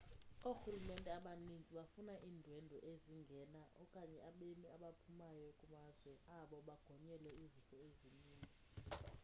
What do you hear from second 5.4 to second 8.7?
kumazwe abo bagonyelwe izifo ezininzi